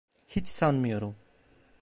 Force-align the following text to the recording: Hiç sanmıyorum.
Hiç 0.27 0.47
sanmıyorum. 0.47 1.15